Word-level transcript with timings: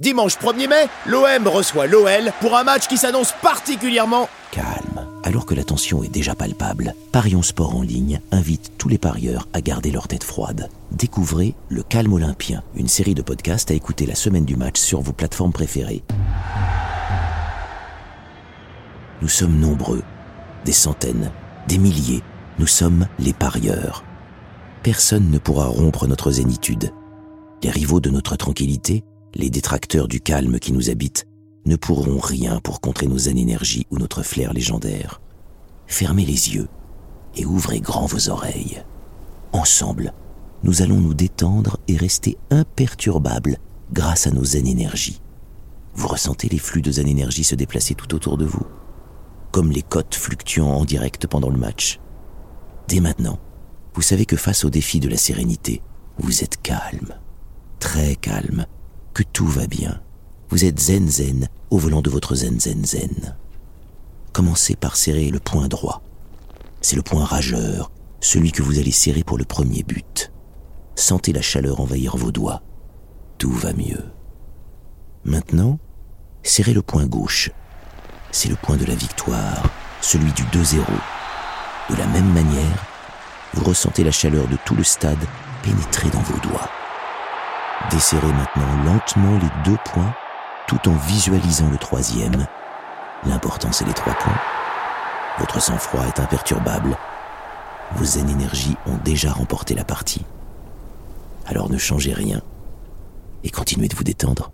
Dimanche 0.00 0.38
1er 0.38 0.68
mai, 0.68 0.88
l'OM 1.06 1.46
reçoit 1.46 1.86
l'OL 1.86 2.32
pour 2.40 2.56
un 2.56 2.64
match 2.64 2.88
qui 2.88 2.98
s'annonce 2.98 3.32
particulièrement 3.40 4.28
calme. 4.50 5.08
Alors 5.22 5.46
que 5.46 5.54
la 5.54 5.62
tension 5.62 6.02
est 6.02 6.08
déjà 6.08 6.34
palpable, 6.34 6.96
Parions 7.12 7.42
Sport 7.42 7.76
en 7.76 7.82
ligne 7.82 8.20
invite 8.32 8.72
tous 8.76 8.88
les 8.88 8.98
parieurs 8.98 9.46
à 9.52 9.60
garder 9.60 9.92
leur 9.92 10.08
tête 10.08 10.24
froide. 10.24 10.68
Découvrez 10.90 11.54
Le 11.68 11.84
Calme 11.84 12.12
Olympien, 12.12 12.64
une 12.74 12.88
série 12.88 13.14
de 13.14 13.22
podcasts 13.22 13.70
à 13.70 13.74
écouter 13.74 14.04
la 14.04 14.16
semaine 14.16 14.44
du 14.44 14.56
match 14.56 14.80
sur 14.80 15.00
vos 15.00 15.12
plateformes 15.12 15.52
préférées. 15.52 16.02
Nous 19.22 19.28
sommes 19.28 19.60
nombreux, 19.60 20.02
des 20.64 20.72
centaines, 20.72 21.30
des 21.68 21.78
milliers. 21.78 22.24
Nous 22.58 22.66
sommes 22.66 23.06
les 23.20 23.32
parieurs. 23.32 24.02
Personne 24.82 25.30
ne 25.30 25.38
pourra 25.38 25.66
rompre 25.66 26.08
notre 26.08 26.32
zénitude. 26.32 26.92
Les 27.62 27.70
rivaux 27.70 28.00
de 28.00 28.10
notre 28.10 28.34
tranquillité 28.34 29.04
les 29.34 29.50
détracteurs 29.50 30.08
du 30.08 30.20
calme 30.20 30.58
qui 30.58 30.72
nous 30.72 30.90
habite 30.90 31.26
ne 31.66 31.76
pourront 31.76 32.18
rien 32.18 32.60
pour 32.60 32.80
contrer 32.80 33.06
nos 33.06 33.18
énergies 33.18 33.86
ou 33.90 33.98
notre 33.98 34.22
flair 34.22 34.52
légendaire. 34.52 35.20
Fermez 35.86 36.24
les 36.24 36.54
yeux 36.54 36.68
et 37.36 37.44
ouvrez 37.44 37.80
grand 37.80 38.06
vos 38.06 38.28
oreilles. 38.28 38.82
Ensemble, 39.52 40.12
nous 40.62 40.82
allons 40.82 41.00
nous 41.00 41.14
détendre 41.14 41.78
et 41.88 41.96
rester 41.96 42.38
imperturbables 42.50 43.58
grâce 43.92 44.26
à 44.26 44.30
nos 44.30 44.44
zen 44.44 44.66
énergies. 44.66 45.20
Vous 45.94 46.08
ressentez 46.08 46.48
les 46.48 46.58
flux 46.58 46.82
de 46.82 46.92
zen 46.92 47.06
énergie 47.06 47.44
se 47.44 47.54
déplacer 47.54 47.94
tout 47.94 48.14
autour 48.14 48.36
de 48.36 48.44
vous, 48.44 48.66
comme 49.52 49.70
les 49.70 49.82
cotes 49.82 50.14
fluctuant 50.14 50.68
en 50.68 50.84
direct 50.84 51.26
pendant 51.26 51.50
le 51.50 51.58
match. 51.58 52.00
Dès 52.88 53.00
maintenant, 53.00 53.38
vous 53.94 54.02
savez 54.02 54.26
que 54.26 54.36
face 54.36 54.64
au 54.64 54.70
défi 54.70 55.00
de 55.00 55.08
la 55.08 55.16
sérénité, 55.16 55.82
vous 56.18 56.42
êtes 56.42 56.60
calme, 56.60 57.14
très 57.78 58.16
calme, 58.16 58.66
que 59.14 59.22
tout 59.22 59.46
va 59.46 59.66
bien. 59.66 60.00
Vous 60.50 60.64
êtes 60.64 60.78
zen 60.78 61.08
zen 61.08 61.48
au 61.70 61.78
volant 61.78 62.02
de 62.02 62.10
votre 62.10 62.34
zen 62.34 62.60
zen 62.60 62.84
zen. 62.84 63.36
Commencez 64.32 64.74
par 64.74 64.96
serrer 64.96 65.30
le 65.30 65.38
point 65.38 65.68
droit. 65.68 66.02
C'est 66.80 66.96
le 66.96 67.02
point 67.02 67.24
rageur, 67.24 67.90
celui 68.20 68.52
que 68.52 68.62
vous 68.62 68.78
allez 68.78 68.90
serrer 68.90 69.22
pour 69.22 69.38
le 69.38 69.44
premier 69.44 69.84
but. 69.84 70.32
Sentez 70.96 71.32
la 71.32 71.40
chaleur 71.40 71.80
envahir 71.80 72.16
vos 72.16 72.32
doigts. 72.32 72.62
Tout 73.38 73.52
va 73.52 73.72
mieux. 73.72 74.04
Maintenant, 75.24 75.78
serrez 76.42 76.74
le 76.74 76.82
point 76.82 77.06
gauche. 77.06 77.50
C'est 78.32 78.48
le 78.48 78.56
point 78.56 78.76
de 78.76 78.84
la 78.84 78.94
victoire, 78.94 79.62
celui 80.02 80.32
du 80.32 80.42
2-0. 80.44 80.82
De 81.90 81.96
la 81.96 82.06
même 82.08 82.32
manière, 82.32 82.84
vous 83.54 83.64
ressentez 83.64 84.02
la 84.02 84.10
chaleur 84.10 84.48
de 84.48 84.56
tout 84.64 84.74
le 84.74 84.84
stade 84.84 85.24
pénétrer 85.62 86.10
dans 86.10 86.22
vos 86.22 86.38
doigts. 86.40 86.68
Desserrez 87.90 88.32
maintenant 88.32 88.84
lentement 88.84 89.38
les 89.38 89.70
deux 89.70 89.78
points 89.84 90.14
tout 90.66 90.88
en 90.88 90.94
visualisant 90.94 91.68
le 91.70 91.76
troisième. 91.76 92.46
L'important 93.26 93.72
c'est 93.72 93.84
les 93.84 93.92
trois 93.92 94.14
points. 94.14 94.40
Votre 95.38 95.60
sang-froid 95.60 96.04
est 96.06 96.20
imperturbable. 96.20 96.96
Vos 97.92 98.04
zen 98.04 98.28
énergies 98.28 98.76
ont 98.86 98.98
déjà 99.04 99.32
remporté 99.32 99.74
la 99.74 99.84
partie. 99.84 100.24
Alors 101.46 101.70
ne 101.70 101.78
changez 101.78 102.12
rien 102.12 102.40
et 103.42 103.50
continuez 103.50 103.88
de 103.88 103.96
vous 103.96 104.04
détendre. 104.04 104.50